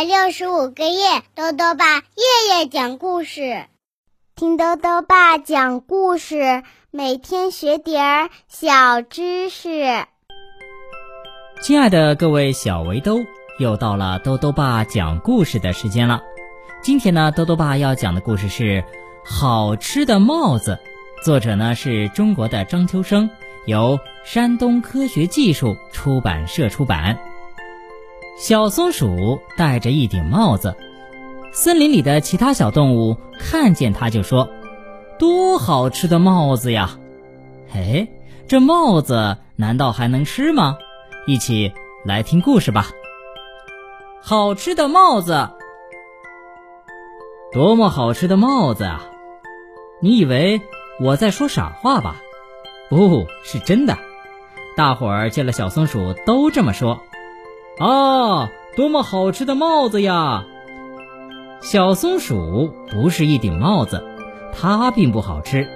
[0.00, 3.66] 百六十五个夜，豆豆爸夜夜讲故事，
[4.34, 10.06] 听豆豆爸讲故事，每天学点儿小知识。
[11.60, 13.18] 亲爱的各位小围兜，
[13.58, 16.22] 又到了豆豆爸讲故事的时间了。
[16.80, 18.82] 今天呢，豆豆爸要讲的故事是
[19.22, 20.78] 《好吃的帽子》，
[21.22, 23.28] 作者呢是中国的张秋生，
[23.66, 27.18] 由山东科学技术出版社出版。
[28.40, 30.74] 小松鼠戴着一顶帽子，
[31.52, 34.48] 森林里的其他小动物看见它就说
[35.20, 36.98] ：“多好吃的帽子呀！”
[37.74, 38.08] 哎，
[38.48, 40.78] 这帽子难道还能吃吗？
[41.26, 42.86] 一起来听故事吧。
[44.22, 45.50] 好吃的帽子，
[47.52, 49.04] 多么好吃的帽子啊！
[50.00, 50.62] 你以为
[50.98, 52.16] 我在说傻话吧？
[52.88, 53.98] 不是真的，
[54.78, 57.02] 大伙儿见了小松鼠都这么说。
[57.80, 60.44] 啊，多么好吃的帽子呀！
[61.62, 64.04] 小松鼠不是一顶帽子，
[64.52, 65.66] 它并不好吃，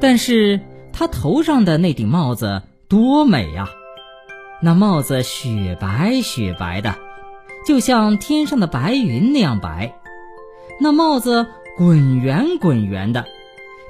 [0.00, 0.60] 但是
[0.92, 3.68] 它头上的那顶帽子多美呀！
[4.62, 6.94] 那帽子雪白雪白的，
[7.66, 9.94] 就像天上的白云那样白；
[10.80, 13.24] 那帽子滚圆滚圆的，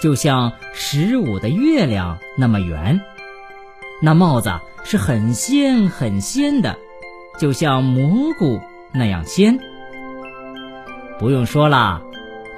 [0.00, 3.00] 就像十五的月亮那么圆；
[4.00, 4.52] 那帽子
[4.84, 6.78] 是很仙很仙的。
[7.40, 8.60] 就像蘑菇
[8.92, 9.58] 那样鲜。
[11.18, 12.02] 不用说啦，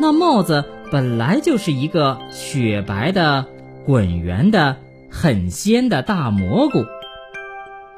[0.00, 3.46] 那帽子本来就是一个雪白的、
[3.86, 4.76] 滚圆的、
[5.08, 6.84] 很鲜的大蘑菇。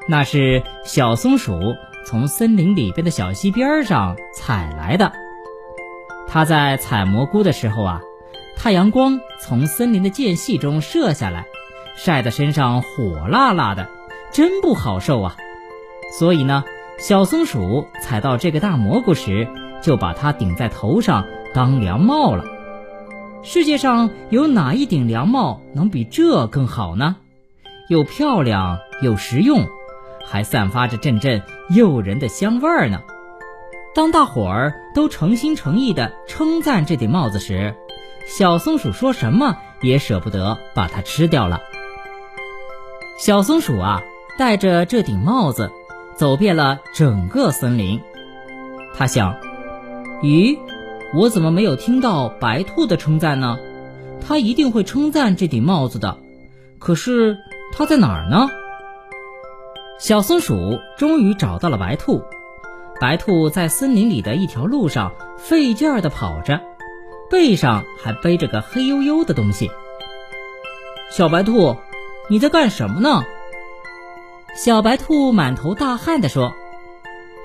[0.07, 1.57] 那是小松鼠
[2.05, 5.11] 从森林里边的小溪边上采来的。
[6.27, 7.99] 它在采蘑菇的时候啊，
[8.55, 11.45] 太阳光从森林的间隙中射下来，
[11.95, 13.89] 晒得身上火辣辣的，
[14.31, 15.35] 真不好受啊。
[16.19, 16.63] 所以呢。
[16.97, 19.47] 小松鼠采到这个大蘑菇时，
[19.81, 22.45] 就把它顶在头上当凉帽了。
[23.43, 27.17] 世界上有哪一顶凉帽能比这更好呢？
[27.89, 29.67] 又漂亮又实用，
[30.25, 33.01] 还散发着阵阵诱人的香味儿呢。
[33.93, 37.75] 当大伙儿都诚心诚意地称赞这顶帽子时，
[38.25, 41.61] 小松鼠说什么也舍不得把它吃掉了。
[43.19, 44.01] 小松鼠啊，
[44.39, 45.71] 戴着这顶帽子。
[46.15, 48.01] 走遍了整个森林，
[48.95, 49.35] 他想：
[50.23, 50.57] 咦，
[51.13, 53.57] 我怎么没有听到白兔的称赞呢？
[54.25, 56.17] 他一定会称赞这顶帽子的。
[56.79, 57.37] 可是
[57.73, 58.47] 他在哪儿呢？
[59.99, 62.23] 小松鼠终于找到了白兔。
[62.99, 66.61] 白兔在森林里的一条路上费劲儿地跑着，
[67.29, 69.69] 背上还背着个黑黝黝的东西。
[71.11, 71.75] 小白兔，
[72.29, 73.25] 你在干什么呢？
[74.55, 76.53] 小白兔满头大汗地说：“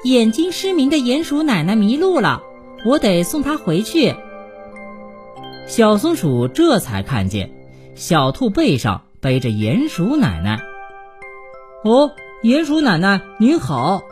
[0.04, 2.42] 眼睛失明的鼹鼠奶奶迷路了，
[2.86, 4.14] 我得送她回去。”
[5.66, 7.50] 小松鼠这才看见，
[7.96, 10.60] 小兔背上背着鼹鼠奶奶。
[11.82, 12.12] “哦，
[12.44, 14.02] 鼹鼠奶奶您好。”“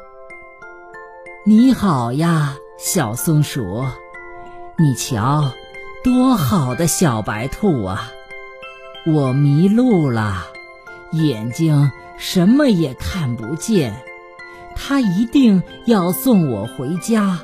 [1.47, 3.85] 你好呀，小松鼠，
[4.77, 5.53] 你瞧，
[6.03, 8.11] 多好的小白兔啊！
[9.07, 10.49] 我迷路了，
[11.13, 13.95] 眼睛……”什么也看不见，
[14.75, 17.39] 他一定要送我回家，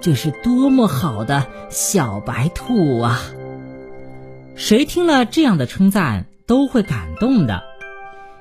[0.00, 3.20] 这是多么好的小白兔啊！
[4.54, 7.62] 谁听了这样的称赞都会感动的。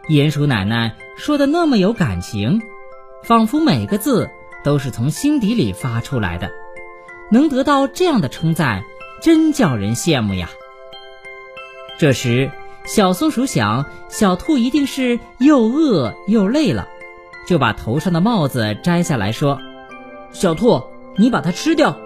[0.07, 2.61] 鼹鼠奶奶说的那么有感情，
[3.23, 4.29] 仿佛每个字
[4.63, 6.51] 都是从心底里发出来的。
[7.31, 8.83] 能得到这样的称赞，
[9.21, 10.49] 真叫人羡慕呀！
[11.97, 12.51] 这时。
[12.87, 16.87] 小松鼠想，小兔一定是又饿又累了，
[17.45, 19.59] 就把头上的帽子摘下来说
[20.31, 20.81] ：“小兔，
[21.17, 21.97] 你把它吃掉。”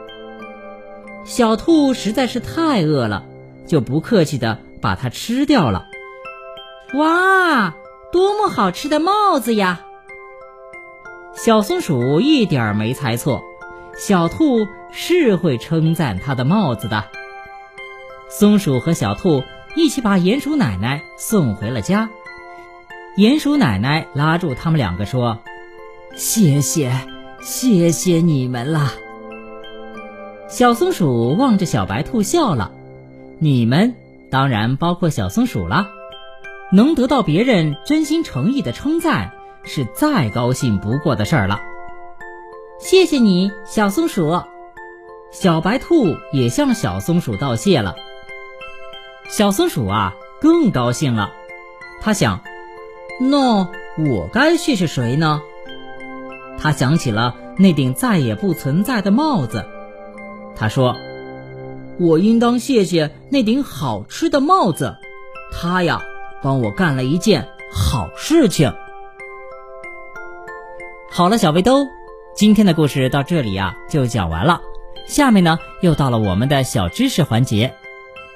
[1.23, 3.23] 小兔实在是太饿了，
[3.67, 5.85] 就不客气的把它吃掉了。
[6.95, 7.75] 哇，
[8.11, 9.81] 多么好吃的帽子呀！
[11.35, 13.43] 小松鼠一点没猜错，
[13.95, 17.05] 小兔是会称赞它的帽子的。
[18.29, 19.43] 松鼠和小兔。
[19.75, 22.09] 一起把鼹鼠奶奶送回了家。
[23.17, 25.39] 鼹鼠奶奶拉住他们两个说
[26.15, 26.91] ：“谢谢，
[27.41, 28.91] 谢谢你们了。”
[30.47, 32.71] 小松鼠望着小白兔笑了。
[33.39, 33.95] 你们
[34.29, 35.87] 当然包括小松鼠了。
[36.73, 39.33] 能得到别人真心诚意的称赞，
[39.63, 41.59] 是再高兴不过的事儿了。
[42.79, 44.41] 谢谢你，小松鼠。
[45.31, 47.95] 小白兔也向小松鼠道谢了。
[49.31, 51.31] 小松鼠啊，更高兴了。
[52.01, 52.41] 他想，
[53.21, 53.65] 那
[53.97, 55.41] 我该谢谢谁呢？
[56.59, 59.65] 他想起了那顶再也不存在的帽子。
[60.53, 60.97] 他说
[61.97, 64.97] ：“我应当谢谢那顶好吃的帽子，
[65.53, 66.01] 它呀，
[66.43, 68.73] 帮我干了一件好事情。”
[71.09, 71.87] 好了，小围兜，
[72.35, 74.59] 今天的故事到这里呀就讲完了。
[75.07, 77.73] 下面呢，又到了我们的小知识环节。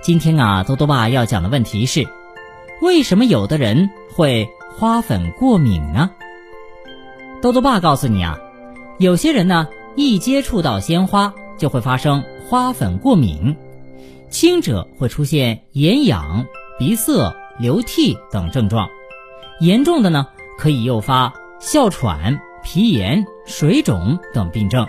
[0.05, 2.07] 今天啊，多多爸要讲的问题是：
[2.79, 4.47] 为什么有的人会
[4.77, 6.11] 花粉过敏呢？
[7.41, 8.37] 多多爸告诉你啊，
[8.99, 13.57] 有些人呢，一接触到鲜花就会发生花粉过敏，
[14.29, 16.45] 轻者会出现眼痒、
[16.77, 18.87] 鼻塞、流涕等症状，
[19.59, 20.27] 严重的呢，
[20.59, 22.39] 可以诱发哮喘。
[22.63, 24.87] 皮炎、水肿等病症，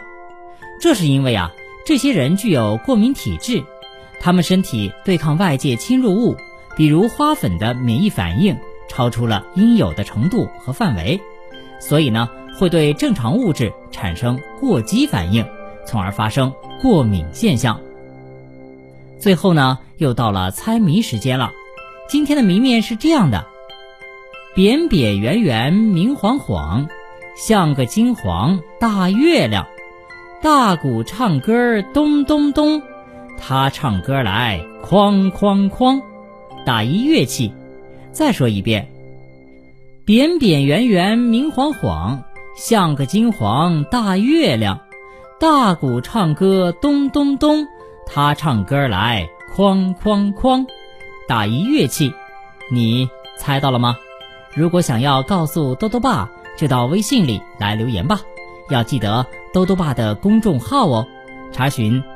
[0.79, 1.53] 这是因为啊，
[1.87, 3.65] 这些人具有过敏体质，
[4.27, 6.37] 他们身体对抗外界侵入物，
[6.75, 8.59] 比如花粉的免疫反应
[8.89, 11.21] 超出了应有的程度和范围，
[11.79, 12.29] 所以呢，
[12.59, 15.47] 会对正常物质产生过激反应，
[15.87, 16.53] 从而发生
[16.83, 17.81] 过敏现象。
[19.21, 21.53] 最后呢，又到了猜谜时间了，
[22.09, 23.47] 今天的谜面是这样的：
[24.57, 26.89] 扁扁圆圆明晃晃。
[27.37, 29.69] 像个金黄大月亮，
[30.43, 32.83] 大鼓唱歌咚咚咚，
[33.39, 36.03] 他唱歌来哐哐哐，
[36.65, 37.53] 打一乐器。
[38.13, 38.89] 再说一遍，
[40.05, 42.23] 扁扁圆圆明晃晃，
[42.57, 44.81] 像个金黄大月亮，
[45.39, 47.67] 大鼓唱歌咚咚咚，
[48.07, 50.67] 他唱歌来哐哐哐，
[51.29, 52.13] 打一乐器。
[52.71, 53.97] 你猜到了吗？
[54.55, 56.31] 如果想要告诉豆豆爸。
[56.57, 58.23] 就到微信里来留言吧，
[58.71, 61.07] 要记得兜兜爸的公众号哦，
[61.53, 62.03] 查询“